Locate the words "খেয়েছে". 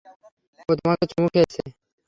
1.33-1.61